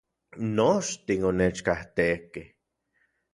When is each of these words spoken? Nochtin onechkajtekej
Nochtin 0.55 1.21
onechkajtekej 1.29 2.47